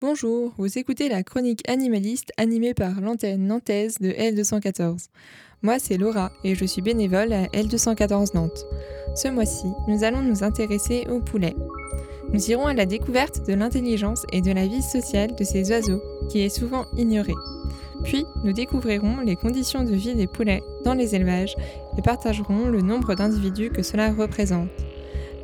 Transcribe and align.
Bonjour, 0.00 0.52
vous 0.58 0.78
écoutez 0.78 1.08
la 1.08 1.24
chronique 1.24 1.68
animaliste 1.68 2.30
animée 2.36 2.72
par 2.72 3.00
l'antenne 3.00 3.48
nantaise 3.48 3.96
de 3.98 4.10
L214. 4.10 5.08
Moi, 5.62 5.80
c'est 5.80 5.96
Laura 5.96 6.30
et 6.44 6.54
je 6.54 6.64
suis 6.66 6.82
bénévole 6.82 7.32
à 7.32 7.46
L214 7.46 8.32
Nantes. 8.36 8.64
Ce 9.16 9.26
mois-ci, 9.26 9.66
nous 9.88 10.04
allons 10.04 10.22
nous 10.22 10.44
intéresser 10.44 11.04
aux 11.10 11.18
poulets. 11.18 11.56
Nous 12.32 12.48
irons 12.48 12.66
à 12.66 12.74
la 12.74 12.86
découverte 12.86 13.44
de 13.48 13.54
l'intelligence 13.54 14.24
et 14.32 14.40
de 14.40 14.52
la 14.52 14.68
vie 14.68 14.82
sociale 14.82 15.34
de 15.34 15.42
ces 15.42 15.68
oiseaux, 15.72 16.00
qui 16.30 16.42
est 16.42 16.48
souvent 16.48 16.84
ignorée. 16.96 17.34
Puis, 18.04 18.24
nous 18.44 18.52
découvrirons 18.52 19.22
les 19.22 19.34
conditions 19.34 19.82
de 19.82 19.96
vie 19.96 20.14
des 20.14 20.28
poulets 20.28 20.62
dans 20.84 20.94
les 20.94 21.16
élevages 21.16 21.56
et 21.98 22.02
partagerons 22.02 22.68
le 22.68 22.82
nombre 22.82 23.16
d'individus 23.16 23.70
que 23.70 23.82
cela 23.82 24.12
représente. 24.12 24.68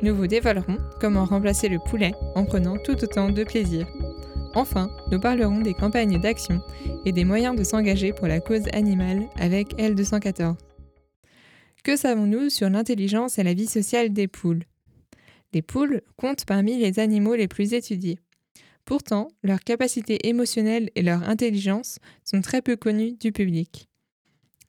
Nous 0.01 0.15
vous 0.15 0.27
dévoilerons 0.27 0.77
comment 1.01 1.25
remplacer 1.25 1.67
le 1.67 1.79
poulet 1.79 2.13
en 2.35 2.45
prenant 2.45 2.77
tout 2.77 3.03
autant 3.03 3.29
de 3.29 3.43
plaisir. 3.43 3.85
Enfin, 4.55 4.89
nous 5.11 5.19
parlerons 5.19 5.59
des 5.59 5.73
campagnes 5.73 6.17
d'action 6.17 6.61
et 7.03 7.11
des 7.11 7.25
moyens 7.25 7.57
de 7.57 7.63
s'engager 7.65 8.13
pour 8.13 8.27
la 8.27 8.39
cause 8.39 8.63
animale 8.71 9.27
avec 9.35 9.73
L214. 9.77 10.55
Que 11.83 11.97
savons-nous 11.97 12.49
sur 12.49 12.69
l'intelligence 12.69 13.37
et 13.37 13.43
la 13.43 13.53
vie 13.53 13.67
sociale 13.67 14.13
des 14.13 14.29
poules? 14.29 14.63
Les 15.53 15.61
poules 15.61 16.01
comptent 16.15 16.45
parmi 16.45 16.77
les 16.77 16.99
animaux 16.99 17.35
les 17.35 17.49
plus 17.49 17.73
étudiés. 17.73 18.17
Pourtant, 18.85 19.27
leur 19.43 19.59
capacité 19.59 20.29
émotionnelle 20.29 20.89
et 20.95 21.01
leur 21.01 21.27
intelligence 21.27 21.99
sont 22.23 22.39
très 22.39 22.61
peu 22.61 22.77
connues 22.77 23.17
du 23.19 23.33
public. 23.33 23.89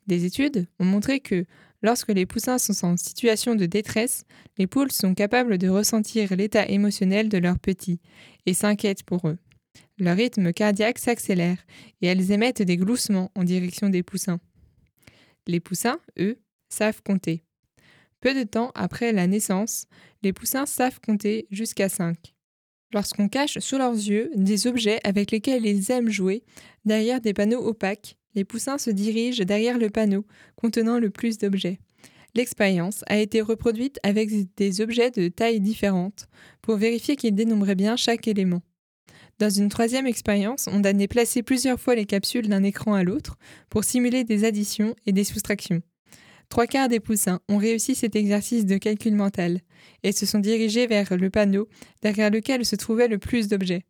Des 0.08 0.24
études 0.24 0.66
ont 0.80 0.84
montré 0.84 1.20
que, 1.20 1.44
lorsque 1.80 2.08
les 2.08 2.26
poussins 2.26 2.58
sont 2.58 2.84
en 2.84 2.96
situation 2.96 3.54
de 3.54 3.66
détresse, 3.66 4.24
les 4.58 4.66
poules 4.66 4.90
sont 4.90 5.14
capables 5.14 5.58
de 5.58 5.68
ressentir 5.68 6.34
l'état 6.34 6.68
émotionnel 6.68 7.28
de 7.28 7.38
leurs 7.38 7.60
petits 7.60 8.00
et 8.46 8.54
s'inquiètent 8.54 9.04
pour 9.04 9.28
eux. 9.28 9.38
Leur 9.98 10.16
rythme 10.16 10.52
cardiaque 10.52 10.98
s'accélère 10.98 11.58
et 12.02 12.06
elles 12.06 12.30
émettent 12.30 12.62
des 12.62 12.76
gloussements 12.76 13.30
en 13.34 13.44
direction 13.44 13.88
des 13.88 14.02
poussins. 14.02 14.40
Les 15.46 15.60
poussins, 15.60 15.98
eux, 16.18 16.38
savent 16.68 17.02
compter. 17.02 17.44
Peu 18.20 18.34
de 18.34 18.42
temps 18.42 18.72
après 18.74 19.12
la 19.12 19.26
naissance, 19.26 19.86
les 20.22 20.32
poussins 20.32 20.66
savent 20.66 21.00
compter 21.00 21.46
jusqu'à 21.50 21.88
5. 21.88 22.34
Lorsqu'on 22.92 23.28
cache 23.28 23.58
sous 23.58 23.78
leurs 23.78 23.94
yeux 23.94 24.30
des 24.34 24.66
objets 24.66 25.00
avec 25.02 25.30
lesquels 25.30 25.64
ils 25.66 25.90
aiment 25.90 26.10
jouer, 26.10 26.44
derrière 26.84 27.20
des 27.20 27.32
panneaux 27.32 27.66
opaques, 27.66 28.16
les 28.34 28.44
poussins 28.44 28.78
se 28.78 28.90
dirigent 28.90 29.44
derrière 29.44 29.78
le 29.78 29.90
panneau 29.90 30.26
contenant 30.56 30.98
le 30.98 31.10
plus 31.10 31.38
d'objets. 31.38 31.78
L'expérience 32.34 33.02
a 33.06 33.16
été 33.16 33.40
reproduite 33.40 33.98
avec 34.02 34.30
des 34.56 34.80
objets 34.82 35.10
de 35.10 35.28
tailles 35.28 35.60
différentes 35.60 36.28
pour 36.60 36.76
vérifier 36.76 37.16
qu'ils 37.16 37.34
dénombraient 37.34 37.74
bien 37.74 37.96
chaque 37.96 38.28
élément. 38.28 38.62
Dans 39.38 39.50
une 39.50 39.68
troisième 39.68 40.06
expérience, 40.06 40.66
on 40.72 40.82
a 40.84 40.94
déplacé 40.94 41.42
plusieurs 41.42 41.78
fois 41.78 41.94
les 41.94 42.06
capsules 42.06 42.48
d'un 42.48 42.62
écran 42.62 42.94
à 42.94 43.02
l'autre 43.02 43.36
pour 43.68 43.84
simuler 43.84 44.24
des 44.24 44.44
additions 44.44 44.94
et 45.04 45.12
des 45.12 45.24
soustractions. 45.24 45.82
Trois 46.48 46.66
quarts 46.66 46.88
des 46.88 47.00
poussins 47.00 47.40
ont 47.48 47.58
réussi 47.58 47.94
cet 47.94 48.16
exercice 48.16 48.64
de 48.64 48.78
calcul 48.78 49.14
mental 49.14 49.60
et 50.02 50.12
se 50.12 50.24
sont 50.24 50.38
dirigés 50.38 50.86
vers 50.86 51.14
le 51.16 51.28
panneau 51.28 51.68
derrière 52.02 52.30
lequel 52.30 52.64
se 52.64 52.76
trouvait 52.76 53.08
le 53.08 53.18
plus 53.18 53.48
d'objets. 53.48 53.84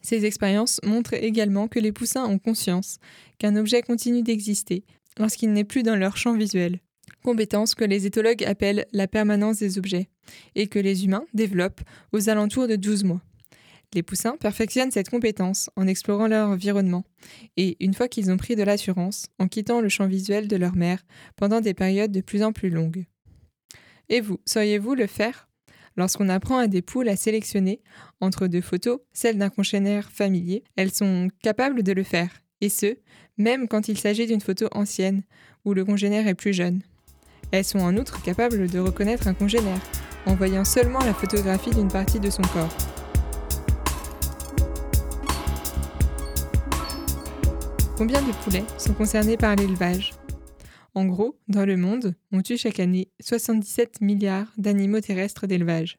Ces 0.00 0.24
expériences 0.24 0.80
montrent 0.84 1.14
également 1.14 1.68
que 1.68 1.78
les 1.78 1.92
poussins 1.92 2.24
ont 2.24 2.38
conscience 2.38 2.98
qu'un 3.38 3.56
objet 3.56 3.82
continue 3.82 4.22
d'exister 4.22 4.84
lorsqu'il 5.18 5.52
n'est 5.52 5.64
plus 5.64 5.82
dans 5.82 5.96
leur 5.96 6.16
champ 6.16 6.34
visuel, 6.34 6.80
compétence 7.22 7.74
que 7.74 7.84
les 7.84 8.06
éthologues 8.06 8.44
appellent 8.44 8.86
la 8.92 9.06
permanence 9.06 9.58
des 9.58 9.76
objets, 9.76 10.08
et 10.54 10.66
que 10.66 10.78
les 10.78 11.04
humains 11.04 11.26
développent 11.34 11.82
aux 12.12 12.30
alentours 12.30 12.68
de 12.68 12.76
12 12.76 13.04
mois. 13.04 13.20
Les 13.94 14.02
poussins 14.02 14.36
perfectionnent 14.38 14.90
cette 14.90 15.10
compétence 15.10 15.68
en 15.76 15.86
explorant 15.86 16.26
leur 16.26 16.48
environnement 16.48 17.04
et, 17.56 17.76
une 17.84 17.92
fois 17.92 18.08
qu'ils 18.08 18.30
ont 18.30 18.38
pris 18.38 18.56
de 18.56 18.62
l'assurance, 18.62 19.26
en 19.38 19.48
quittant 19.48 19.80
le 19.80 19.90
champ 19.90 20.06
visuel 20.06 20.48
de 20.48 20.56
leur 20.56 20.74
mère 20.74 21.04
pendant 21.36 21.60
des 21.60 21.74
périodes 21.74 22.12
de 22.12 22.22
plus 22.22 22.42
en 22.42 22.52
plus 22.52 22.70
longues. 22.70 23.04
Et 24.08 24.20
vous, 24.20 24.40
sauriez-vous 24.46 24.94
le 24.94 25.06
faire? 25.06 25.48
Lorsqu'on 25.96 26.30
apprend 26.30 26.56
à 26.56 26.68
des 26.68 26.80
poules 26.80 27.08
à 27.08 27.16
sélectionner 27.16 27.82
entre 28.20 28.46
deux 28.46 28.62
photos, 28.62 29.00
celles 29.12 29.36
d'un 29.36 29.50
congénère 29.50 30.10
familier, 30.10 30.64
elles 30.76 30.92
sont 30.92 31.28
capables 31.42 31.82
de 31.82 31.92
le 31.92 32.02
faire, 32.02 32.30
et 32.62 32.70
ce, 32.70 32.96
même 33.36 33.68
quand 33.68 33.88
il 33.88 33.98
s'agit 33.98 34.26
d'une 34.26 34.40
photo 34.40 34.68
ancienne, 34.72 35.22
où 35.66 35.74
le 35.74 35.84
congénère 35.84 36.26
est 36.28 36.34
plus 36.34 36.54
jeune. 36.54 36.80
Elles 37.50 37.64
sont 37.66 37.80
en 37.80 37.94
outre 37.98 38.22
capables 38.22 38.70
de 38.70 38.78
reconnaître 38.78 39.28
un 39.28 39.34
congénère, 39.34 39.80
en 40.24 40.34
voyant 40.34 40.64
seulement 40.64 41.00
la 41.00 41.12
photographie 41.12 41.70
d'une 41.70 41.88
partie 41.88 42.20
de 42.20 42.30
son 42.30 42.42
corps. 42.42 42.91
Combien 48.02 48.20
de 48.20 48.32
poulets 48.42 48.64
sont 48.78 48.94
concernés 48.94 49.36
par 49.36 49.54
l'élevage? 49.54 50.12
En 50.92 51.04
gros, 51.04 51.38
dans 51.46 51.64
le 51.64 51.76
monde, 51.76 52.16
on 52.32 52.42
tue 52.42 52.56
chaque 52.56 52.80
année 52.80 53.12
77 53.20 54.00
milliards 54.00 54.52
d'animaux 54.56 55.00
terrestres 55.00 55.46
d'élevage. 55.46 55.98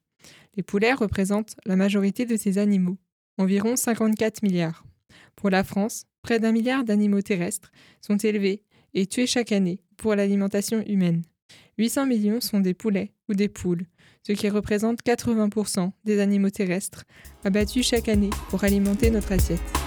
Les 0.58 0.64
poulets 0.64 0.92
représentent 0.92 1.56
la 1.66 1.78
majorité 1.78 2.26
de 2.26 2.36
ces 2.36 2.58
animaux, 2.58 2.98
environ 3.38 3.78
54 3.78 4.44
milliards. 4.44 4.84
Pour 5.38 5.50
la 5.50 5.64
France, 5.64 6.04
près 6.24 6.42
d'un 6.42 6.52
milliard 6.52 6.84
d'animaux 6.84 7.22
terrestres 7.22 7.72
sont 8.02 8.18
élevés 8.18 8.64
et 8.94 9.06
tués 9.06 9.26
chaque 9.26 9.54
année 9.54 9.80
pour 9.96 10.14
l'alimentation 10.14 10.84
humaine. 10.86 11.22
800 11.78 12.06
millions 12.06 12.42
sont 12.42 12.60
des 12.60 12.74
poulets 12.74 13.14
ou 13.30 13.34
des 13.34 13.48
poules, 13.48 13.86
ce 14.28 14.34
qui 14.34 14.50
représente 14.50 15.04
80% 15.04 15.94
des 16.04 16.20
animaux 16.20 16.50
terrestres 16.50 17.06
abattus 17.46 17.88
chaque 17.88 18.10
année 18.10 18.32
pour 18.50 18.66
alimenter 18.66 19.10
notre 19.10 19.32
assiette. 19.32 19.83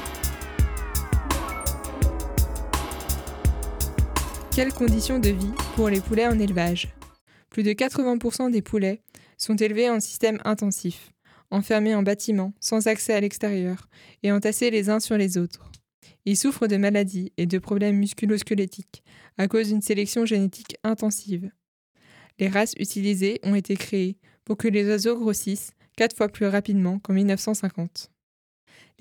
Quelles 4.56 4.72
conditions 4.72 5.18
de 5.18 5.28
vie 5.28 5.52
pour 5.74 5.90
les 5.90 6.00
poulets 6.00 6.26
en 6.26 6.38
élevage? 6.38 6.88
Plus 7.50 7.62
de 7.62 7.72
80% 7.72 8.50
des 8.50 8.62
poulets 8.62 9.02
sont 9.36 9.54
élevés 9.54 9.90
en 9.90 10.00
système 10.00 10.40
intensif, 10.46 11.12
enfermés 11.50 11.94
en 11.94 12.02
bâtiment, 12.02 12.54
sans 12.58 12.86
accès 12.86 13.12
à 13.12 13.20
l'extérieur, 13.20 13.86
et 14.22 14.32
entassés 14.32 14.70
les 14.70 14.88
uns 14.88 14.98
sur 14.98 15.18
les 15.18 15.36
autres. 15.36 15.70
Ils 16.24 16.38
souffrent 16.38 16.68
de 16.68 16.78
maladies 16.78 17.34
et 17.36 17.44
de 17.44 17.58
problèmes 17.58 17.98
musculo-squelettiques 17.98 19.04
à 19.36 19.46
cause 19.46 19.68
d'une 19.68 19.82
sélection 19.82 20.24
génétique 20.24 20.78
intensive. 20.84 21.50
Les 22.38 22.48
races 22.48 22.72
utilisées 22.78 23.40
ont 23.42 23.56
été 23.56 23.76
créées 23.76 24.16
pour 24.46 24.56
que 24.56 24.68
les 24.68 24.86
oiseaux 24.86 25.18
grossissent 25.18 25.72
quatre 25.98 26.16
fois 26.16 26.30
plus 26.30 26.46
rapidement 26.46 26.98
qu'en 26.98 27.12
1950. 27.12 28.10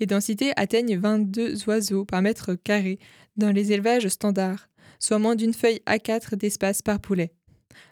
Les 0.00 0.06
densités 0.06 0.52
atteignent 0.56 0.98
22 0.98 1.66
oiseaux 1.66 2.04
par 2.04 2.20
mètre 2.20 2.52
carré 2.52 2.98
dans 3.38 3.52
les 3.52 3.72
élevages 3.72 4.08
standards, 4.08 4.68
soit 4.98 5.18
moins 5.18 5.36
d'une 5.36 5.54
feuille 5.54 5.80
A4 5.86 6.36
d'espace 6.36 6.82
par 6.82 7.00
poulet. 7.00 7.32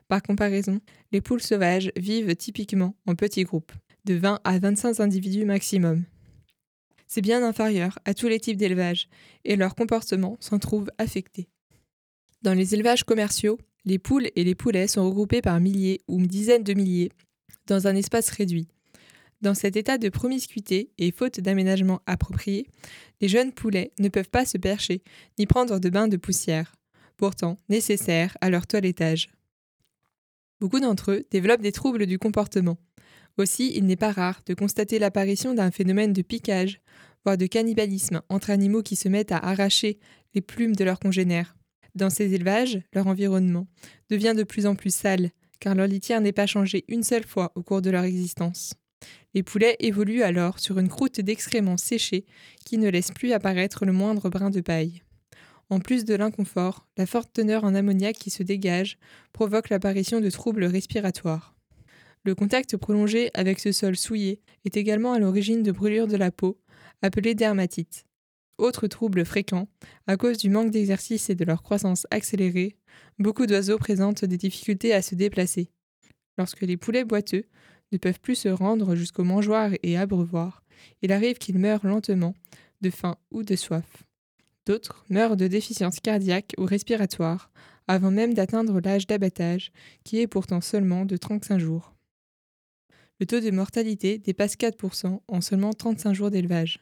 Par 0.08 0.22
comparaison, 0.22 0.80
les 1.12 1.20
poules 1.20 1.42
sauvages 1.42 1.90
vivent 1.96 2.34
typiquement 2.36 2.94
en 3.06 3.14
petits 3.14 3.44
groupes, 3.44 3.72
de 4.04 4.14
20 4.14 4.40
à 4.44 4.58
25 4.58 5.00
individus 5.00 5.44
maximum. 5.44 6.04
C'est 7.06 7.20
bien 7.20 7.42
inférieur 7.42 7.98
à 8.04 8.14
tous 8.14 8.28
les 8.28 8.40
types 8.40 8.56
d'élevage, 8.56 9.08
et 9.44 9.56
leur 9.56 9.74
comportement 9.74 10.36
s'en 10.40 10.58
trouve 10.58 10.90
affecté. 10.98 11.48
Dans 12.42 12.54
les 12.54 12.74
élevages 12.74 13.04
commerciaux, 13.04 13.58
les 13.84 13.98
poules 13.98 14.28
et 14.36 14.44
les 14.44 14.54
poulets 14.54 14.88
sont 14.88 15.04
regroupés 15.04 15.42
par 15.42 15.60
milliers 15.60 16.00
ou 16.08 16.20
dizaines 16.26 16.64
de 16.64 16.74
milliers 16.74 17.10
dans 17.66 17.86
un 17.86 17.94
espace 17.94 18.30
réduit. 18.30 18.68
Dans 19.42 19.54
cet 19.54 19.76
état 19.76 19.98
de 19.98 20.08
promiscuité 20.08 20.90
et 20.98 21.12
faute 21.12 21.40
d'aménagement 21.40 22.00
approprié, 22.06 22.66
les 23.20 23.28
jeunes 23.28 23.52
poulets 23.52 23.92
ne 23.98 24.08
peuvent 24.08 24.30
pas 24.30 24.46
se 24.46 24.58
percher 24.58 25.02
ni 25.38 25.46
prendre 25.46 25.78
de 25.78 25.88
bains 25.90 26.08
de 26.08 26.16
poussière 26.16 26.74
pourtant 27.16 27.58
nécessaires 27.68 28.36
à 28.40 28.50
leur 28.50 28.66
toilettage. 28.66 29.28
Beaucoup 30.60 30.80
d'entre 30.80 31.12
eux 31.12 31.24
développent 31.30 31.62
des 31.62 31.72
troubles 31.72 32.06
du 32.06 32.18
comportement. 32.18 32.78
Aussi, 33.36 33.72
il 33.74 33.86
n'est 33.86 33.96
pas 33.96 34.12
rare 34.12 34.42
de 34.46 34.54
constater 34.54 34.98
l'apparition 34.98 35.54
d'un 35.54 35.70
phénomène 35.70 36.12
de 36.12 36.22
piquage, 36.22 36.80
voire 37.24 37.36
de 37.36 37.46
cannibalisme 37.46 38.22
entre 38.28 38.50
animaux 38.50 38.82
qui 38.82 38.96
se 38.96 39.08
mettent 39.08 39.32
à 39.32 39.38
arracher 39.38 39.98
les 40.34 40.40
plumes 40.40 40.76
de 40.76 40.84
leurs 40.84 41.00
congénères. 41.00 41.56
Dans 41.94 42.10
ces 42.10 42.34
élevages, 42.34 42.80
leur 42.92 43.06
environnement 43.06 43.66
devient 44.10 44.34
de 44.36 44.42
plus 44.42 44.66
en 44.66 44.74
plus 44.74 44.94
sale, 44.94 45.30
car 45.60 45.74
leur 45.74 45.86
litière 45.86 46.20
n'est 46.20 46.32
pas 46.32 46.46
changée 46.46 46.84
une 46.88 47.02
seule 47.02 47.26
fois 47.26 47.52
au 47.54 47.62
cours 47.62 47.82
de 47.82 47.90
leur 47.90 48.04
existence. 48.04 48.74
Les 49.34 49.42
poulets 49.42 49.76
évoluent 49.80 50.22
alors 50.22 50.60
sur 50.60 50.78
une 50.78 50.88
croûte 50.88 51.20
d'excréments 51.20 51.76
séchés 51.76 52.24
qui 52.64 52.78
ne 52.78 52.88
laisse 52.88 53.10
plus 53.10 53.32
apparaître 53.32 53.84
le 53.84 53.92
moindre 53.92 54.28
brin 54.28 54.50
de 54.50 54.60
paille. 54.60 55.02
En 55.70 55.80
plus 55.80 56.04
de 56.04 56.14
l'inconfort, 56.14 56.86
la 56.96 57.06
forte 57.06 57.32
teneur 57.32 57.64
en 57.64 57.74
ammoniac 57.74 58.16
qui 58.16 58.30
se 58.30 58.42
dégage 58.42 58.98
provoque 59.32 59.70
l'apparition 59.70 60.20
de 60.20 60.30
troubles 60.30 60.64
respiratoires. 60.64 61.54
Le 62.24 62.34
contact 62.34 62.76
prolongé 62.76 63.30
avec 63.34 63.60
ce 63.60 63.72
sol 63.72 63.96
souillé 63.96 64.40
est 64.64 64.76
également 64.76 65.12
à 65.12 65.18
l'origine 65.18 65.62
de 65.62 65.72
brûlures 65.72 66.06
de 66.06 66.16
la 66.16 66.30
peau, 66.30 66.58
appelées 67.02 67.34
dermatites. 67.34 68.04
Autre 68.56 68.86
trouble 68.86 69.24
fréquent, 69.24 69.68
à 70.06 70.16
cause 70.16 70.38
du 70.38 70.48
manque 70.48 70.70
d'exercice 70.70 71.28
et 71.28 71.34
de 71.34 71.44
leur 71.44 71.62
croissance 71.62 72.06
accélérée, 72.10 72.76
beaucoup 73.18 73.46
d'oiseaux 73.46 73.78
présentent 73.78 74.24
des 74.24 74.38
difficultés 74.38 74.94
à 74.94 75.02
se 75.02 75.14
déplacer. 75.14 75.70
Lorsque 76.38 76.62
les 76.62 76.76
poulets 76.76 77.04
boiteux 77.04 77.44
ne 77.92 77.98
peuvent 77.98 78.20
plus 78.20 78.36
se 78.36 78.48
rendre 78.48 78.94
jusqu'au 78.94 79.24
mangeoir 79.24 79.72
et 79.82 79.96
abreuvoir, 79.96 80.62
il 81.02 81.12
arrive 81.12 81.38
qu'ils 81.38 81.58
meurent 81.58 81.86
lentement, 81.86 82.34
de 82.80 82.90
faim 82.90 83.16
ou 83.30 83.42
de 83.42 83.56
soif. 83.56 84.04
D'autres 84.66 85.04
meurent 85.10 85.36
de 85.36 85.46
déficience 85.46 86.00
cardiaque 86.00 86.54
ou 86.58 86.64
respiratoire, 86.64 87.50
avant 87.86 88.10
même 88.10 88.32
d'atteindre 88.32 88.80
l'âge 88.80 89.06
d'abattage, 89.06 89.72
qui 90.04 90.20
est 90.20 90.26
pourtant 90.26 90.60
seulement 90.60 91.04
de 91.04 91.16
35 91.16 91.58
jours. 91.58 91.94
Le 93.20 93.26
taux 93.26 93.40
de 93.40 93.50
mortalité 93.50 94.18
dépasse 94.18 94.56
4% 94.56 95.20
en 95.28 95.40
seulement 95.40 95.72
35 95.72 96.14
jours 96.14 96.30
d'élevage. 96.30 96.80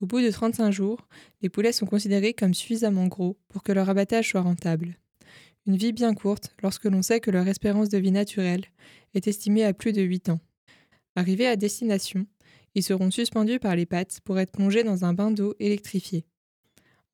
Au 0.00 0.06
bout 0.06 0.20
de 0.20 0.30
35 0.30 0.70
jours, 0.70 1.08
les 1.40 1.48
poulets 1.48 1.72
sont 1.72 1.86
considérés 1.86 2.34
comme 2.34 2.54
suffisamment 2.54 3.06
gros 3.06 3.38
pour 3.48 3.62
que 3.62 3.72
leur 3.72 3.88
abattage 3.88 4.30
soit 4.30 4.40
rentable. 4.40 4.98
Une 5.66 5.76
vie 5.76 5.92
bien 5.92 6.12
courte 6.12 6.54
lorsque 6.62 6.84
l'on 6.84 7.02
sait 7.02 7.20
que 7.20 7.30
leur 7.30 7.46
espérance 7.46 7.88
de 7.88 7.98
vie 7.98 8.10
naturelle 8.10 8.64
est 9.14 9.28
estimée 9.28 9.64
à 9.64 9.72
plus 9.72 9.92
de 9.92 10.02
8 10.02 10.30
ans. 10.30 10.40
Arrivés 11.14 11.46
à 11.46 11.56
destination, 11.56 12.26
ils 12.74 12.82
seront 12.82 13.10
suspendus 13.10 13.60
par 13.60 13.76
les 13.76 13.86
pattes 13.86 14.20
pour 14.24 14.38
être 14.38 14.52
plongés 14.52 14.82
dans 14.82 15.04
un 15.04 15.14
bain 15.14 15.30
d'eau 15.30 15.54
électrifié. 15.60 16.24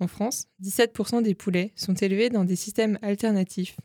En 0.01 0.07
France, 0.07 0.47
17% 0.63 1.23
des 1.23 1.35
poulets 1.35 1.73
sont 1.75 1.95
élevés 1.95 2.31
dans 2.31 2.45
des 2.45 2.57
systèmes 2.57 2.99
alternatifs, 3.03 3.77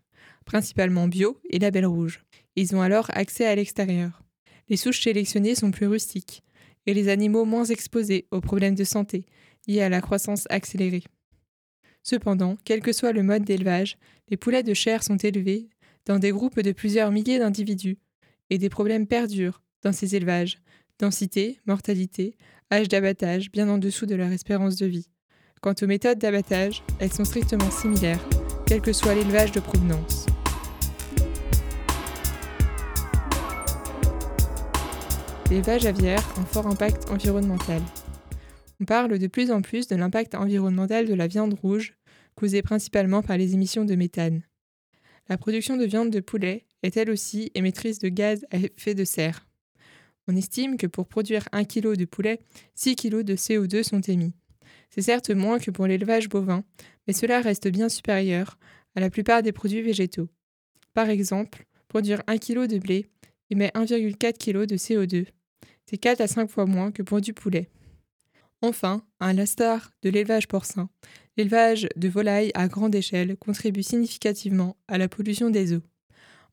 principalement 0.45 1.07
bio 1.07 1.39
et 1.49 1.59
label 1.59 1.85
rouge. 1.85 2.23
Ils 2.55 2.75
ont 2.75 2.81
alors 2.81 3.07
accès 3.13 3.45
à 3.45 3.55
l'extérieur. 3.55 4.21
Les 4.69 4.77
souches 4.77 5.01
sélectionnées 5.01 5.55
sont 5.55 5.71
plus 5.71 5.87
rustiques 5.87 6.43
et 6.85 6.93
les 6.93 7.09
animaux 7.09 7.45
moins 7.45 7.65
exposés 7.65 8.27
aux 8.31 8.41
problèmes 8.41 8.75
de 8.75 8.83
santé 8.83 9.25
liés 9.67 9.81
à 9.81 9.89
la 9.89 10.01
croissance 10.01 10.45
accélérée. 10.49 11.03
Cependant, 12.03 12.57
quel 12.65 12.81
que 12.81 12.91
soit 12.91 13.13
le 13.13 13.23
mode 13.23 13.43
d'élevage, 13.43 13.97
les 14.29 14.37
poulets 14.37 14.63
de 14.63 14.73
chair 14.73 15.03
sont 15.03 15.17
élevés 15.17 15.69
dans 16.05 16.19
des 16.19 16.31
groupes 16.31 16.59
de 16.59 16.73
plusieurs 16.73 17.11
milliers 17.11 17.39
d'individus 17.39 17.97
et 18.49 18.57
des 18.57 18.69
problèmes 18.69 19.07
perdurent 19.07 19.61
dans 19.83 19.93
ces 19.93 20.15
élevages 20.15 20.59
densité, 20.99 21.59
mortalité, 21.65 22.37
âge 22.71 22.87
d'abattage 22.87 23.51
bien 23.51 23.67
en 23.67 23.77
dessous 23.77 24.05
de 24.05 24.15
leur 24.15 24.31
espérance 24.31 24.75
de 24.75 24.85
vie. 24.85 25.09
Quant 25.63 25.73
aux 25.81 25.87
méthodes 25.87 26.19
d'abattage, 26.19 26.83
elles 26.99 27.13
sont 27.13 27.23
strictement 27.23 27.71
similaires, 27.71 28.19
quel 28.67 28.81
que 28.81 28.91
soit 28.91 29.15
l'élevage 29.15 29.53
de 29.53 29.61
provenance. 29.61 30.25
L'élevage 35.49 35.85
aviaire 35.85 36.21
a 36.35 36.41
un 36.41 36.45
fort 36.45 36.67
impact 36.67 37.09
environnemental. 37.09 37.81
On 38.81 38.83
parle 38.83 39.17
de 39.17 39.27
plus 39.27 39.51
en 39.51 39.61
plus 39.61 39.87
de 39.87 39.95
l'impact 39.95 40.35
environnemental 40.35 41.07
de 41.07 41.13
la 41.13 41.27
viande 41.27 41.53
rouge, 41.53 41.93
causée 42.35 42.61
principalement 42.61 43.21
par 43.21 43.37
les 43.37 43.53
émissions 43.53 43.85
de 43.85 43.95
méthane. 43.95 44.41
La 45.29 45.37
production 45.37 45.77
de 45.77 45.85
viande 45.85 46.09
de 46.09 46.19
poulet 46.19 46.65
est 46.81 46.97
elle 46.97 47.09
aussi 47.09 47.51
émettrice 47.55 47.99
de 47.99 48.09
gaz 48.09 48.45
à 48.51 48.57
effet 48.57 48.95
de 48.95 49.05
serre. 49.05 49.47
On 50.27 50.35
estime 50.35 50.75
que 50.75 50.87
pour 50.87 51.07
produire 51.07 51.47
1 51.53 51.63
kg 51.63 51.95
de 51.95 52.03
poulet, 52.03 52.41
6 52.75 52.97
kg 52.97 53.23
de 53.23 53.37
CO2 53.37 53.83
sont 53.83 54.01
émis. 54.01 54.33
C'est 54.93 55.01
certes 55.01 55.31
moins 55.31 55.57
que 55.57 55.71
pour 55.71 55.87
l'élevage 55.87 56.29
bovin, 56.29 56.63
mais 57.07 57.13
cela 57.13 57.41
reste 57.41 57.67
bien 57.67 57.89
supérieur 57.89 58.59
à 58.95 58.99
la 58.99 59.09
plupart 59.09 59.41
des 59.41 59.51
produits 59.51 59.81
végétaux. 59.81 60.29
Par 60.93 61.09
exemple, 61.09 61.65
produire 61.87 62.21
1 62.27 62.37
kg 62.37 62.67
de 62.67 62.77
blé 62.77 63.07
émet 63.49 63.71
1,4 63.73 64.37
kg 64.37 64.67
de 64.67 64.77
CO2. 64.77 65.25
C'est 65.87 65.97
4 65.97 66.21
à 66.21 66.27
5 66.27 66.47
fois 66.47 66.67
moins 66.67 66.91
que 66.91 67.01
pour 67.01 67.21
du 67.21 67.33
poulet. 67.33 67.69
Enfin, 68.61 69.03
à 69.19 69.33
l'instar 69.33 69.89
de 70.03 70.11
l'élevage 70.11 70.47
porcin, 70.47 70.89
l'élevage 71.37 71.89
de 71.95 72.07
volailles 72.07 72.51
à 72.53 72.67
grande 72.67 72.93
échelle 72.93 73.35
contribue 73.37 73.81
significativement 73.81 74.77
à 74.87 74.99
la 74.99 75.07
pollution 75.07 75.49
des 75.49 75.73
eaux. 75.73 75.81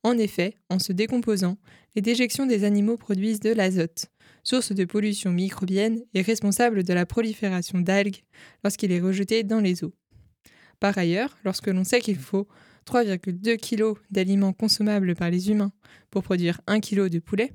En 0.02 0.16
effet, 0.16 0.54
en 0.70 0.78
se 0.78 0.94
décomposant, 0.94 1.58
les 1.94 2.00
déjections 2.00 2.46
des 2.46 2.64
animaux 2.64 2.96
produisent 2.96 3.40
de 3.40 3.52
l'azote, 3.52 4.06
source 4.42 4.72
de 4.72 4.84
pollution 4.84 5.32
microbienne 5.32 6.02
et 6.14 6.22
responsable 6.22 6.82
de 6.84 6.92
la 6.92 7.06
prolifération 7.06 7.80
d'algues 7.80 8.22
lorsqu'il 8.64 8.92
est 8.92 9.00
rejeté 9.00 9.42
dans 9.42 9.60
les 9.60 9.84
eaux. 9.84 9.94
Par 10.78 10.96
ailleurs, 10.96 11.36
lorsque 11.44 11.68
l'on 11.68 11.84
sait 11.84 12.00
qu'il 12.00 12.16
faut 12.16 12.48
3,2 12.86 13.56
kg 13.58 13.98
d'aliments 14.10 14.52
consommables 14.52 15.14
par 15.14 15.30
les 15.30 15.50
humains 15.50 15.72
pour 16.10 16.22
produire 16.22 16.60
1 16.66 16.80
kg 16.80 17.08
de 17.08 17.18
poulet, 17.18 17.52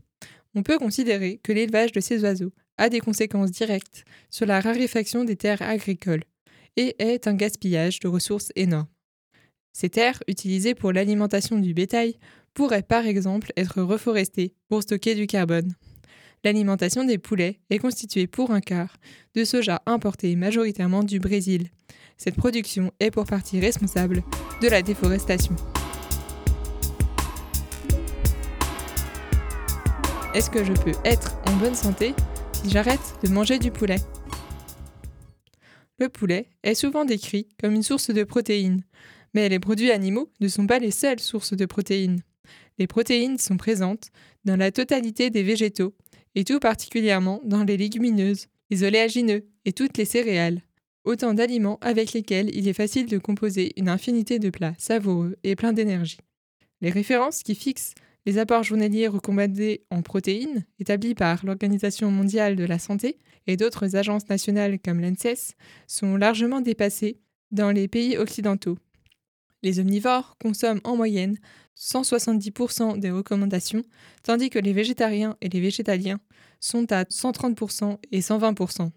on 0.54 0.64
peut 0.64 0.78
considérer 0.78 1.40
que 1.44 1.52
l'élevage 1.52 1.92
de 1.92 2.00
ces 2.00 2.24
oiseaux 2.24 2.54
a 2.78 2.90
des 2.90 3.00
conséquences 3.00 3.52
directes 3.52 4.06
sur 4.30 4.46
la 4.46 4.60
raréfaction 4.60 5.24
des 5.24 5.36
terres 5.36 5.62
agricoles 5.62 6.24
et 6.78 6.96
est 7.00 7.28
un 7.28 7.34
gaspillage 7.34 8.00
de 8.00 8.08
ressources 8.08 8.52
énormes. 8.56 8.88
Ces 9.74 9.90
terres, 9.90 10.24
utilisées 10.28 10.76
pour 10.76 10.94
l'alimentation 10.94 11.60
du 11.60 11.74
bétail, 11.74 12.16
pourraient 12.54 12.84
par 12.84 13.06
exemple 13.06 13.52
être 13.58 13.82
reforestées 13.82 14.54
pour 14.70 14.84
stocker 14.84 15.16
du 15.16 15.28
carbone. 15.28 15.74
L'alimentation 16.46 17.04
des 17.04 17.18
poulets 17.18 17.58
est 17.72 17.80
constituée 17.80 18.28
pour 18.28 18.52
un 18.52 18.62
quart 18.62 18.98
de 19.34 19.44
soja 19.44 19.82
importé 19.88 20.36
majoritairement 20.36 21.02
du 21.02 21.20
Brésil. 21.20 21.70
Cette 22.18 22.36
production 22.36 22.92
est 23.00 23.10
pour 23.10 23.26
partie 23.26 23.60
responsable 23.60 24.22
de 24.62 24.68
la 24.68 24.84
déforestation. 24.84 25.56
Est-ce 30.36 30.52
que 30.52 30.64
je 30.64 30.74
peux 30.74 30.94
être 31.04 31.36
en 31.48 31.56
bonne 31.56 31.74
santé 31.74 32.14
si 32.54 32.70
j'arrête 32.70 33.16
de 33.24 33.30
manger 33.30 33.58
du 33.58 33.72
poulet? 33.72 33.98
Le 35.98 36.10
poulet 36.10 36.46
est 36.62 36.76
souvent 36.76 37.06
décrit 37.06 37.48
comme 37.60 37.74
une 37.74 37.82
source 37.82 38.12
de 38.12 38.24
protéines, 38.24 38.84
mais 39.34 39.50
les 39.50 39.60
produits 39.60 39.90
animaux 39.90 40.30
ne 40.42 40.48
sont 40.48 40.68
pas 40.68 40.78
les 40.78 40.92
seules 40.92 41.20
sources 41.20 41.54
de 41.54 41.66
protéines. 41.66 42.22
Les 42.78 42.86
protéines 42.86 43.40
sont 43.40 43.58
présentes 43.58 44.10
dans 44.44 44.58
la 44.58 44.72
totalité 44.72 45.30
des 45.30 45.44
végétaux 45.44 45.96
et 46.36 46.44
tout 46.44 46.60
particulièrement 46.60 47.42
dans 47.44 47.64
les 47.64 47.78
légumineuses, 47.78 48.48
les 48.70 48.84
oléagineux 48.84 49.48
et 49.66 49.74
toutes 49.74 49.98
les 49.98 50.06
céréales. 50.06 50.62
Autant 51.04 51.34
d'aliments 51.34 51.78
avec 51.82 52.14
lesquels 52.14 52.56
il 52.56 52.68
est 52.68 52.74
facile 52.74 53.08
de 53.08 53.18
composer 53.18 53.74
une 53.78 53.90
infinité 53.90 54.40
de 54.40 54.50
plats 54.50 54.74
savoureux 54.78 55.38
et 55.44 55.56
pleins 55.56 55.74
d'énergie. 55.74 56.18
Les 56.82 56.90
références 56.90 57.44
qui 57.44 57.56
fixent 57.56 57.94
les 58.26 58.40
apports 58.40 58.64
journaliers 58.64 59.08
recommandés 59.08 59.84
en 59.92 60.02
protéines, 60.02 60.66
établis 60.80 61.14
par 61.14 61.46
l'Organisation 61.46 62.10
mondiale 62.10 62.56
de 62.56 62.66
la 62.66 62.80
santé 62.80 63.20
et 63.46 63.56
d'autres 63.56 63.96
agences 63.96 64.28
nationales 64.30 64.80
comme 64.80 65.00
l'ANSES, 65.00 65.54
sont 65.88 66.18
largement 66.18 66.62
dépassées 66.62 67.20
dans 67.52 67.72
les 67.72 67.88
pays 67.88 68.18
occidentaux. 68.18 68.78
Les 69.66 69.80
omnivores 69.80 70.38
consomment 70.40 70.80
en 70.84 70.96
moyenne 70.96 71.40
170% 71.76 73.00
des 73.00 73.10
recommandations, 73.10 73.82
tandis 74.22 74.52
que 74.52 74.60
les 74.60 74.74
végétariens 74.74 75.38
et 75.42 75.50
les 75.50 75.60
végétaliens 75.60 76.20
sont 76.60 76.92
à 76.92 77.02
130% 77.06 77.98
et 78.12 78.20
120%. 78.20 78.92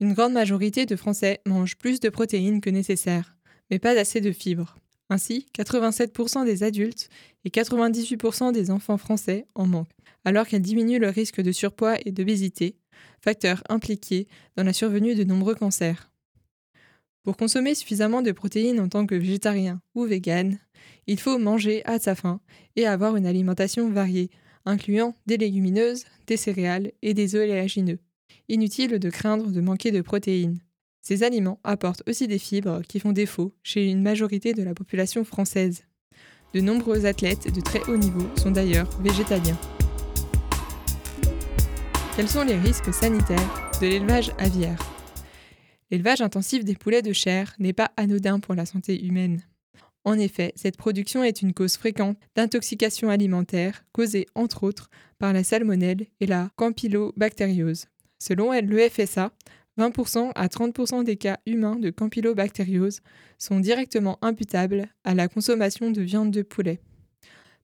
Une 0.00 0.14
grande 0.14 0.32
majorité 0.32 0.86
de 0.86 0.96
Français 0.96 1.42
mangent 1.44 1.76
plus 1.76 2.00
de 2.00 2.08
protéines 2.08 2.62
que 2.62 2.70
nécessaire, 2.70 3.36
mais 3.70 3.78
pas 3.78 3.90
assez 3.98 4.22
de 4.22 4.32
fibres. 4.32 4.78
Ainsi, 5.10 5.48
87% 5.54 6.46
des 6.46 6.62
adultes 6.62 7.10
et 7.44 7.50
98% 7.50 8.52
des 8.52 8.70
enfants 8.70 8.96
français 8.96 9.44
en 9.54 9.66
manquent, 9.66 9.92
alors 10.24 10.46
qu'elle 10.46 10.62
diminue 10.62 10.98
le 10.98 11.10
risque 11.10 11.42
de 11.42 11.52
surpoids 11.52 11.98
et 12.06 12.10
d'obésité, 12.10 12.78
facteurs 13.20 13.62
impliqués 13.68 14.28
dans 14.56 14.64
la 14.64 14.72
survenue 14.72 15.14
de 15.14 15.24
nombreux 15.24 15.54
cancers. 15.54 16.10
Pour 17.24 17.38
consommer 17.38 17.74
suffisamment 17.74 18.20
de 18.20 18.32
protéines 18.32 18.80
en 18.80 18.88
tant 18.88 19.06
que 19.06 19.14
végétarien 19.14 19.80
ou 19.94 20.04
vegan, 20.04 20.58
il 21.06 21.18
faut 21.18 21.38
manger 21.38 21.82
à 21.86 21.98
sa 21.98 22.14
faim 22.14 22.38
et 22.76 22.86
avoir 22.86 23.16
une 23.16 23.24
alimentation 23.24 23.88
variée, 23.90 24.28
incluant 24.66 25.14
des 25.26 25.38
légumineuses, 25.38 26.04
des 26.26 26.36
céréales 26.36 26.92
et 27.00 27.14
des 27.14 27.34
oléagineux. 27.34 27.98
Inutile 28.50 28.98
de 28.98 29.08
craindre 29.08 29.50
de 29.50 29.60
manquer 29.62 29.90
de 29.90 30.02
protéines. 30.02 30.60
Ces 31.00 31.22
aliments 31.22 31.60
apportent 31.64 32.02
aussi 32.06 32.28
des 32.28 32.38
fibres 32.38 32.82
qui 32.86 33.00
font 33.00 33.12
défaut 33.12 33.54
chez 33.62 33.90
une 33.90 34.02
majorité 34.02 34.52
de 34.52 34.62
la 34.62 34.74
population 34.74 35.24
française. 35.24 35.84
De 36.52 36.60
nombreux 36.60 37.06
athlètes 37.06 37.52
de 37.52 37.60
très 37.62 37.82
haut 37.88 37.96
niveau 37.96 38.26
sont 38.36 38.50
d'ailleurs 38.50 38.88
végétaliens. 39.00 39.58
Quels 42.16 42.28
sont 42.28 42.44
les 42.44 42.58
risques 42.58 42.92
sanitaires 42.92 43.70
de 43.80 43.86
l'élevage 43.86 44.30
aviaire? 44.38 44.93
L'élevage 45.94 46.22
intensif 46.22 46.64
des 46.64 46.74
poulets 46.74 47.02
de 47.02 47.12
chair 47.12 47.54
n'est 47.60 47.72
pas 47.72 47.92
anodin 47.96 48.40
pour 48.40 48.56
la 48.56 48.66
santé 48.66 49.04
humaine. 49.04 49.44
En 50.02 50.18
effet, 50.18 50.52
cette 50.56 50.76
production 50.76 51.22
est 51.22 51.40
une 51.40 51.54
cause 51.54 51.76
fréquente 51.76 52.18
d'intoxication 52.34 53.10
alimentaire 53.10 53.84
causée 53.92 54.26
entre 54.34 54.64
autres 54.64 54.90
par 55.20 55.32
la 55.32 55.44
salmonelle 55.44 56.06
et 56.18 56.26
la 56.26 56.50
campylobactériose. 56.56 57.86
Selon 58.18 58.50
le 58.60 58.88
FSA, 58.88 59.30
20% 59.78 60.32
à 60.34 60.48
30% 60.48 61.04
des 61.04 61.14
cas 61.14 61.38
humains 61.46 61.76
de 61.76 61.90
campylobactériose 61.90 62.98
sont 63.38 63.60
directement 63.60 64.18
imputables 64.20 64.88
à 65.04 65.14
la 65.14 65.28
consommation 65.28 65.92
de 65.92 66.02
viande 66.02 66.32
de 66.32 66.42
poulet. 66.42 66.80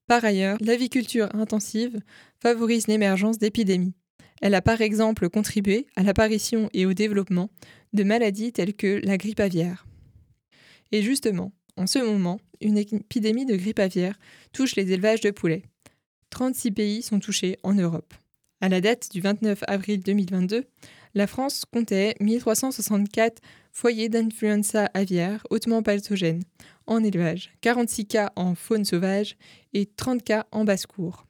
Par 0.06 0.24
ailleurs, 0.24 0.56
l'aviculture 0.60 1.34
intensive 1.34 1.98
favorise 2.40 2.86
l'émergence 2.86 3.38
d'épidémies. 3.38 3.94
Elle 4.40 4.54
a 4.54 4.62
par 4.62 4.80
exemple 4.80 5.28
contribué 5.28 5.86
à 5.96 6.02
l'apparition 6.02 6.70
et 6.72 6.86
au 6.86 6.94
développement 6.94 7.50
de 7.92 8.04
maladies 8.04 8.52
telles 8.52 8.74
que 8.74 9.00
la 9.04 9.16
grippe 9.16 9.40
aviaire. 9.40 9.86
Et 10.92 11.02
justement, 11.02 11.52
en 11.76 11.86
ce 11.86 11.98
moment, 11.98 12.40
une 12.60 12.78
épidémie 12.78 13.46
de 13.46 13.56
grippe 13.56 13.78
aviaire 13.78 14.18
touche 14.52 14.76
les 14.76 14.92
élevages 14.92 15.20
de 15.20 15.30
poulets. 15.30 15.62
36 16.30 16.70
pays 16.72 17.02
sont 17.02 17.20
touchés 17.20 17.58
en 17.62 17.74
Europe. 17.74 18.14
À 18.60 18.68
la 18.68 18.80
date 18.80 19.10
du 19.10 19.20
29 19.20 19.64
avril 19.66 20.02
2022, 20.02 20.64
la 21.14 21.26
France 21.26 21.64
comptait 21.72 22.14
1364 22.20 23.40
foyers 23.72 24.08
d'influenza 24.08 24.90
aviaire 24.94 25.46
hautement 25.50 25.82
pathogène 25.82 26.42
en 26.86 27.02
élevage, 27.02 27.50
46 27.62 28.06
cas 28.06 28.32
en 28.36 28.54
faune 28.54 28.84
sauvage 28.84 29.36
et 29.72 29.86
30 29.86 30.22
cas 30.22 30.46
en 30.52 30.64
basse-cour. 30.64 31.26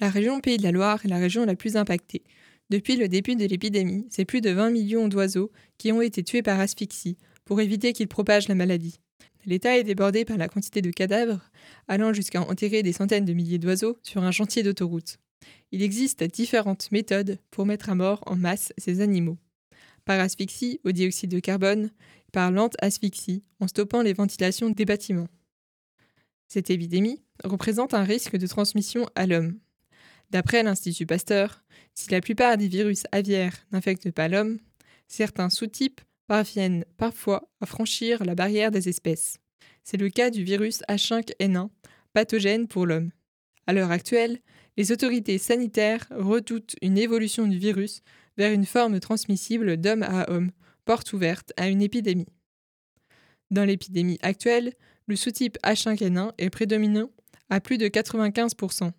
La 0.00 0.08
région 0.08 0.40
Pays 0.40 0.56
de 0.56 0.62
la 0.62 0.72
Loire 0.72 1.04
est 1.04 1.08
la 1.08 1.18
région 1.18 1.44
la 1.44 1.54
plus 1.54 1.76
impactée. 1.76 2.22
Depuis 2.70 2.94
le 2.96 3.08
début 3.08 3.34
de 3.34 3.44
l'épidémie, 3.44 4.06
c'est 4.10 4.24
plus 4.24 4.40
de 4.40 4.50
20 4.50 4.70
millions 4.70 5.08
d'oiseaux 5.08 5.50
qui 5.76 5.90
ont 5.90 6.00
été 6.00 6.22
tués 6.22 6.42
par 6.42 6.60
asphyxie 6.60 7.18
pour 7.44 7.60
éviter 7.60 7.92
qu'ils 7.92 8.06
propagent 8.06 8.46
la 8.46 8.54
maladie. 8.54 9.00
L'État 9.44 9.76
est 9.76 9.82
débordé 9.82 10.24
par 10.24 10.36
la 10.36 10.48
quantité 10.48 10.80
de 10.80 10.90
cadavres, 10.90 11.40
allant 11.88 12.12
jusqu'à 12.12 12.42
enterrer 12.42 12.84
des 12.84 12.92
centaines 12.92 13.24
de 13.24 13.32
milliers 13.32 13.58
d'oiseaux 13.58 13.98
sur 14.04 14.22
un 14.22 14.30
chantier 14.30 14.62
d'autoroute. 14.62 15.16
Il 15.72 15.82
existe 15.82 16.22
différentes 16.22 16.92
méthodes 16.92 17.38
pour 17.50 17.66
mettre 17.66 17.90
à 17.90 17.96
mort 17.96 18.22
en 18.26 18.36
masse 18.36 18.72
ces 18.78 19.00
animaux. 19.00 19.38
Par 20.04 20.20
asphyxie 20.20 20.80
au 20.84 20.92
dioxyde 20.92 21.30
de 21.30 21.40
carbone, 21.40 21.90
par 22.32 22.52
lente 22.52 22.76
asphyxie 22.80 23.42
en 23.58 23.66
stoppant 23.66 24.02
les 24.02 24.12
ventilations 24.12 24.70
des 24.70 24.84
bâtiments. 24.84 25.28
Cette 26.46 26.70
épidémie 26.70 27.22
représente 27.42 27.94
un 27.94 28.04
risque 28.04 28.36
de 28.36 28.46
transmission 28.46 29.08
à 29.16 29.26
l'homme. 29.26 29.58
D'après 30.30 30.62
l'Institut 30.62 31.06
Pasteur, 31.06 31.64
si 31.94 32.10
la 32.10 32.20
plupart 32.20 32.56
des 32.56 32.68
virus 32.68 33.02
aviaires 33.10 33.56
n'infectent 33.72 34.12
pas 34.12 34.28
l'homme, 34.28 34.58
certains 35.08 35.50
sous-types 35.50 36.00
parviennent 36.28 36.84
parfois 36.96 37.50
à 37.60 37.66
franchir 37.66 38.24
la 38.24 38.36
barrière 38.36 38.70
des 38.70 38.88
espèces. 38.88 39.38
C'est 39.82 39.96
le 39.96 40.08
cas 40.08 40.30
du 40.30 40.44
virus 40.44 40.82
H5N1, 40.88 41.68
pathogène 42.12 42.68
pour 42.68 42.86
l'homme. 42.86 43.10
À 43.66 43.72
l'heure 43.72 43.90
actuelle, 43.90 44.38
les 44.76 44.92
autorités 44.92 45.38
sanitaires 45.38 46.06
redoutent 46.10 46.76
une 46.80 46.96
évolution 46.96 47.48
du 47.48 47.58
virus 47.58 48.02
vers 48.36 48.52
une 48.52 48.66
forme 48.66 49.00
transmissible 49.00 49.76
d'homme 49.76 50.04
à 50.04 50.30
homme, 50.30 50.52
porte 50.84 51.12
ouverte 51.12 51.52
à 51.56 51.68
une 51.68 51.82
épidémie. 51.82 52.28
Dans 53.50 53.64
l'épidémie 53.64 54.18
actuelle, 54.22 54.74
le 55.06 55.16
sous-type 55.16 55.58
H5N1 55.64 56.32
est 56.38 56.50
prédominant 56.50 57.10
à 57.48 57.60
plus 57.60 57.78
de 57.78 57.88
95%. 57.88 58.92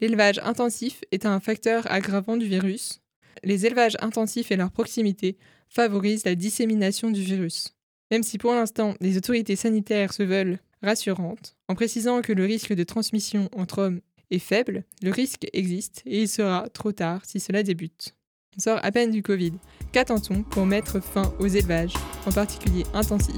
L'élevage 0.00 0.38
intensif 0.44 1.02
est 1.10 1.26
un 1.26 1.40
facteur 1.40 1.90
aggravant 1.90 2.36
du 2.36 2.46
virus. 2.46 3.00
Les 3.42 3.66
élevages 3.66 3.96
intensifs 4.00 4.52
et 4.52 4.56
leur 4.56 4.70
proximité 4.70 5.36
favorisent 5.68 6.24
la 6.24 6.34
dissémination 6.34 7.10
du 7.10 7.20
virus. 7.20 7.74
Même 8.10 8.22
si 8.22 8.38
pour 8.38 8.54
l'instant 8.54 8.94
les 9.00 9.16
autorités 9.16 9.56
sanitaires 9.56 10.12
se 10.12 10.22
veulent 10.22 10.58
rassurantes, 10.82 11.56
en 11.68 11.74
précisant 11.74 12.22
que 12.22 12.32
le 12.32 12.44
risque 12.44 12.72
de 12.72 12.84
transmission 12.84 13.48
entre 13.56 13.78
hommes 13.82 14.00
est 14.30 14.38
faible, 14.38 14.84
le 15.02 15.10
risque 15.10 15.46
existe 15.52 16.02
et 16.06 16.22
il 16.22 16.28
sera 16.28 16.68
trop 16.68 16.92
tard 16.92 17.24
si 17.24 17.40
cela 17.40 17.62
débute. 17.62 18.14
On 18.56 18.60
sort 18.60 18.80
à 18.82 18.92
peine 18.92 19.10
du 19.10 19.22
Covid. 19.22 19.52
Qu'attend-on 19.92 20.42
pour 20.42 20.66
mettre 20.66 21.00
fin 21.00 21.32
aux 21.38 21.46
élevages, 21.46 21.94
en 22.26 22.32
particulier 22.32 22.84
intensifs, 22.94 23.34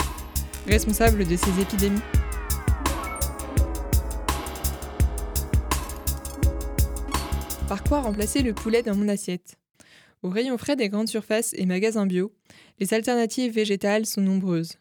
responsables 0.66 1.26
de 1.26 1.36
ces 1.36 1.60
épidémies? 1.60 2.19
Par 7.70 7.84
quoi 7.84 8.00
remplacer 8.00 8.42
le 8.42 8.52
poulet 8.52 8.82
dans 8.82 8.96
mon 8.96 9.06
assiette? 9.06 9.56
Au 10.24 10.28
rayon 10.28 10.58
frais 10.58 10.74
des 10.74 10.88
grandes 10.88 11.06
surfaces 11.06 11.54
et 11.56 11.66
magasins 11.66 12.04
bio, 12.04 12.34
les 12.80 12.94
alternatives 12.94 13.52
végétales 13.52 14.06
sont 14.06 14.20
nombreuses. 14.20 14.72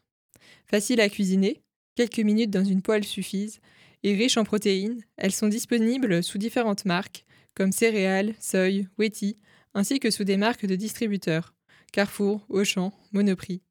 Faciles 0.66 1.00
à 1.00 1.08
cuisiner, 1.08 1.62
quelques 1.94 2.18
minutes 2.18 2.50
dans 2.50 2.64
une 2.64 2.82
poêle 2.82 3.04
suffisent, 3.04 3.60
et 4.02 4.16
riches 4.16 4.38
en 4.38 4.44
protéines, 4.44 5.04
elles 5.18 5.34
sont 5.34 5.50
disponibles 5.50 6.24
sous 6.24 6.40
différentes 6.40 6.86
marques, 6.86 7.28
comme 7.54 7.72
céréales, 7.72 8.34
soy, 8.40 8.88
Weti, 8.98 9.38
ainsi 9.76 10.00
que 10.00 10.10
sous 10.10 10.24
des 10.24 10.38
marques 10.38 10.66
de 10.66 10.76
distributeurs, 10.76 11.54
Carrefour, 11.94 12.44
Auchan, 12.50 12.92
Monoprix. 13.12 13.62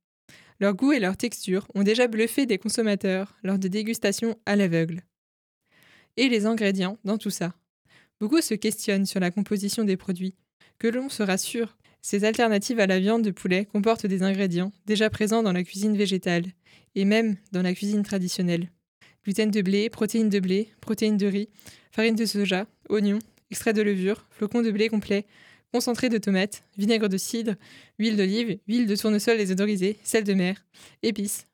Leur 0.61 0.75
goût 0.75 0.93
et 0.93 1.01
leur 1.01 1.17
texture 1.17 1.67
ont 1.75 1.83
déjà 1.83 2.07
bluffé 2.07 2.47
des 2.47 2.59
consommateurs 2.59 3.37
lors 3.43 3.59
de 3.59 3.67
dégustations 3.67 4.39
à 4.47 4.55
l'aveugle. 4.55 5.03
Et 6.17 6.29
les 6.29 6.47
ingrédients 6.47 6.99
dans 7.03 7.19
tout 7.19 7.31
ça? 7.31 7.53
Beaucoup 8.21 8.41
se 8.41 8.55
questionnent 8.55 9.07
sur 9.07 9.21
la 9.21 9.31
composition 9.31 9.85
des 9.85 9.97
produits. 9.97 10.35
Que 10.79 10.89
l'on 10.89 11.09
se 11.09 11.23
rassure, 11.23 11.77
ces 12.03 12.25
alternatives 12.25 12.81
à 12.81 12.87
la 12.87 12.99
viande 12.99 13.23
de 13.23 13.31
poulet 13.31 13.65
comportent 13.65 14.07
des 14.07 14.23
ingrédients 14.23 14.73
déjà 14.87 15.11
présents 15.11 15.43
dans 15.43 15.53
la 15.53 15.63
cuisine 15.63 15.97
végétale, 15.97 16.47
et 16.95 17.05
même 17.05 17.37
dans 17.53 17.63
la 17.63 17.75
cuisine 17.75 18.03
traditionnelle. 18.03 18.71
Gluten 19.25 19.51
de 19.51 19.63
blé, 19.63 19.91
protéines 19.91 20.29
de 20.29 20.41
blé, 20.41 20.69
protéines 20.81 21.17
de 21.17 21.27
riz, 21.27 21.49
farine 21.93 22.17
de 22.17 22.25
soja, 22.25 22.67
oignons, 22.89 23.19
extrait 23.51 23.73
de 23.73 23.83
levure, 23.83 24.27
flocons 24.31 24.63
de 24.63 24.71
blé 24.71 24.89
complet, 24.89 25.27
concentré 25.73 26.09
de 26.09 26.19
tomates, 26.19 26.65
vinaigre 26.77 27.09
de 27.09 27.19
cidre, 27.19 27.55
huile 27.99 28.17
d'olive, 28.17 28.59
huile 28.67 28.87
de 28.87 28.97
tournesol 28.97 29.37
désodorisée, 29.37 29.99
sel 30.03 30.25
de 30.25 30.35
mer, 30.35 30.65
épices. 31.03 31.47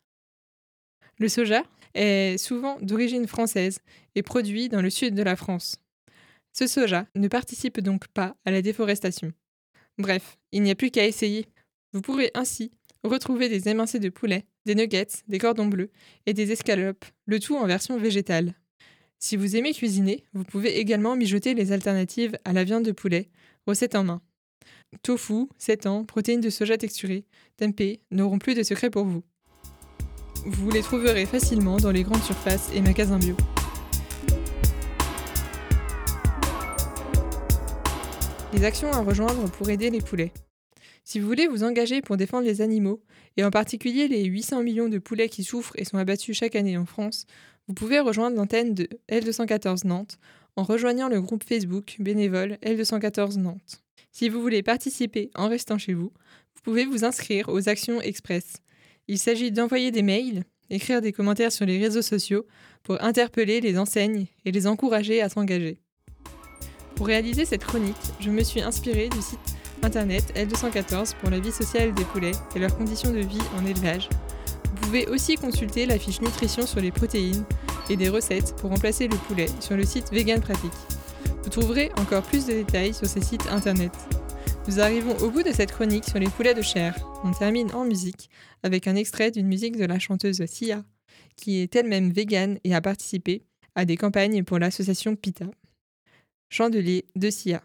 Le 1.19 1.29
soja 1.29 1.63
est 1.95 2.39
souvent 2.39 2.79
d'origine 2.81 3.27
française 3.27 3.81
et 4.15 4.23
produit 4.23 4.69
dans 4.69 4.83
le 4.83 4.91
sud 4.91 5.15
de 5.15 5.23
la 5.23 5.37
France. 5.37 5.84
Ce 6.57 6.69
soja 6.69 7.07
ne 7.17 7.27
participe 7.27 7.81
donc 7.81 8.07
pas 8.09 8.37
à 8.45 8.53
la 8.53 8.63
déforestation. 8.63 9.33
Bref, 9.99 10.39
il 10.53 10.63
n'y 10.63 10.71
a 10.71 10.77
plus 10.77 10.93
qu'à 10.93 11.05
essayer. 11.05 11.47
Vous 11.93 12.01
pourrez 12.01 12.31
ainsi 12.35 12.71
retrouver 13.03 13.49
des 13.49 13.69
émincés 13.69 13.99
de 13.99 14.09
poulet, 14.09 14.47
des 14.65 14.77
nuggets, 14.77 15.09
des 15.27 15.39
cordons 15.39 15.67
bleus 15.67 15.91
et 16.27 16.33
des 16.33 16.53
escalopes, 16.53 17.05
le 17.27 17.41
tout 17.41 17.57
en 17.57 17.67
version 17.67 17.99
végétale. 17.99 18.55
Si 19.19 19.37
vous 19.37 19.57
aimez 19.57 19.75
cuisiner, 19.75 20.25
vous 20.33 20.45
pouvez 20.45 20.79
également 20.79 21.17
mijoter 21.17 21.55
les 21.55 21.73
alternatives 21.73 22.39
à 22.45 22.53
la 22.53 22.63
viande 22.63 22.85
de 22.85 22.93
poulet, 22.93 23.31
recette 23.67 23.97
en 23.97 24.05
main. 24.05 24.23
Tofu, 25.03 25.49
sétan, 25.59 26.05
protéines 26.05 26.41
de 26.41 26.51
soja 26.51 26.79
texturées, 26.79 27.25
tempeh 27.57 28.01
n'auront 28.13 28.39
plus 28.39 28.55
de 28.55 28.63
secret 28.63 28.91
pour 28.91 29.05
vous. 29.05 29.25
Vous 30.47 30.71
les 30.71 30.83
trouverez 30.83 31.27
facilement 31.27 31.79
dans 31.79 31.91
les 31.91 32.05
grandes 32.05 32.23
surfaces 32.23 32.71
et 32.75 32.81
magasins 32.81 33.19
bio. 33.19 33.37
Les 38.55 38.65
actions 38.65 38.93
à 38.93 39.01
rejoindre 39.01 39.51
pour 39.51 39.69
aider 39.69 39.91
les 39.91 40.01
poulets. 40.01 40.33
Si 41.03 41.19
vous 41.19 41.27
voulez 41.27 41.49
vous 41.49 41.65
engager 41.65 42.01
pour 42.01 42.17
défendre 42.17 42.47
les 42.47 42.61
animaux, 42.61 43.03
et 43.37 43.43
en 43.43 43.51
particulier 43.51 44.07
les 44.07 44.25
800 44.25 44.63
millions 44.63 44.89
de 44.89 44.99
poulets 44.99 45.29
qui 45.29 45.43
souffrent 45.43 45.73
et 45.75 45.85
sont 45.85 45.99
abattus 45.99 46.39
chaque 46.39 46.55
année 46.55 46.79
en 46.79 46.87
France, 46.87 47.27
vous 47.67 47.75
pouvez 47.75 47.99
rejoindre 47.99 48.37
l'antenne 48.37 48.73
de 48.73 48.89
L214 49.11 49.89
Nantes 49.89 50.19
en 50.55 50.63
rejoignant 50.63 51.09
le 51.09 51.21
groupe 51.21 51.43
Facebook 51.43 51.97
bénévole 51.99 52.59
L214 52.63 53.39
Nantes. 53.39 53.83
Si 54.13 54.29
vous 54.29 54.41
voulez 54.41 54.63
participer 54.63 55.33
en 55.35 55.49
restant 55.49 55.77
chez 55.77 55.93
vous, 55.93 56.13
vous 56.55 56.63
pouvez 56.63 56.87
vous 56.87 57.05
inscrire 57.05 57.49
aux 57.49 57.69
actions 57.69 58.01
express. 58.01 58.59
Il 59.09 59.19
s'agit 59.19 59.51
d'envoyer 59.51 59.91
des 59.91 60.03
mails, 60.03 60.45
écrire 60.71 61.03
des 61.03 61.13
commentaires 61.13 61.53
sur 61.53 61.67
les 61.67 61.81
réseaux 61.81 62.03
sociaux 62.03 62.47
pour 62.85 63.03
interpeller 63.03 63.61
les 63.61 63.79
enseignes 63.79 64.27
et 64.45 64.53
les 64.53 64.69
encourager 64.69 65.21
à 65.23 65.29
s'engager. 65.29 65.81
Pour 66.97 67.07
réaliser 67.07 67.45
cette 67.45 67.65
chronique, 67.65 67.97
je 68.21 68.31
me 68.31 68.43
suis 68.45 68.63
inspirée 68.63 69.09
du 69.09 69.21
site 69.21 69.41
internet 69.83 70.33
L214 70.37 71.15
pour 71.21 71.31
la 71.31 71.41
vie 71.41 71.53
sociale 71.53 71.93
des 71.93 72.05
poulets 72.05 72.33
et 72.55 72.59
leurs 72.59 72.77
conditions 72.77 73.11
de 73.11 73.19
vie 73.19 73.43
en 73.59 73.67
élevage. 73.67 74.09
Vous 74.65 74.87
pouvez 74.87 75.07
aussi 75.09 75.35
consulter 75.35 75.87
la 75.87 75.99
fiche 75.99 76.21
nutrition 76.21 76.67
sur 76.67 76.81
les 76.81 76.93
protéines 76.93 77.45
et 77.91 77.97
des 77.97 78.09
recettes 78.09 78.55
pour 78.57 78.71
remplacer 78.71 79.09
le 79.09 79.17
poulet 79.17 79.47
sur 79.61 79.77
le 79.77 79.85
site 79.85 80.11
Vegan 80.13 80.41
Pratique. 80.41 80.73
Vous 81.43 81.51
trouverez 81.51 81.91
encore 81.99 82.23
plus 82.23 82.47
de 82.47 82.53
détails 82.53 82.95
sur 82.95 83.07
ces 83.07 83.21
sites 83.21 83.47
internet. 83.51 83.93
Nous 84.69 84.81
arrivons 84.81 85.17
au 85.19 85.31
bout 85.31 85.43
de 85.43 85.53
cette 85.53 85.73
chronique 85.73 86.05
sur 86.05 86.19
les 86.19 86.29
poulets 86.29 86.55
de 86.55 86.63
chair. 86.63 86.97
On 87.23 87.33
termine 87.33 87.73
en 87.75 87.85
musique 87.85 88.31
avec 88.63 88.87
un 88.89 88.95
extrait 88.95 89.31
d'une 89.31 89.47
musique 89.47 89.77
de 89.77 89.85
la 89.85 89.99
chanteuse 89.99 90.43
Sia, 90.47 90.85
qui 91.37 91.59
est 91.59 91.75
elle-même 91.77 92.11
végane 92.11 92.59
et 92.65 92.75
a 92.75 92.81
participé 92.81 93.43
à 93.75 93.85
des 93.85 93.97
campagnes 93.97 94.45
pour 94.45 94.59
l'association 94.59 95.17
PITA. 95.17 95.47
Chandelier 96.55 97.05
de 97.17 97.33
Sia. 97.33 97.61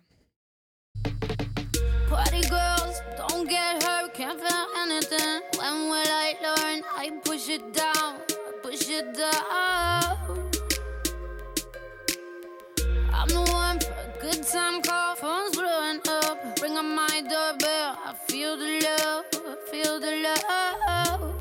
Good 14.21 14.45
phone's 15.17 15.55
blowing 15.55 16.01
up. 16.07 16.39
My 16.81 17.21
I 17.29 18.15
feel 18.27 18.57
the 18.57 18.79
love, 18.81 19.25
feel 19.69 19.99
the 19.99 20.11
love. 20.23 21.39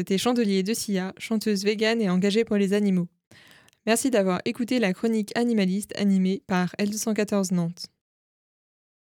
Été 0.00 0.18
chandelier 0.18 0.62
de 0.62 0.74
Sia, 0.74 1.14
chanteuse 1.18 1.64
végane 1.64 2.00
et 2.00 2.10
engagée 2.10 2.44
pour 2.44 2.56
les 2.56 2.72
animaux. 2.72 3.08
Merci 3.86 4.10
d'avoir 4.10 4.40
écouté 4.44 4.78
la 4.78 4.92
chronique 4.92 5.32
animaliste 5.36 5.98
animée 5.98 6.42
par 6.46 6.74
L214 6.78 7.54
Nantes. 7.54 7.86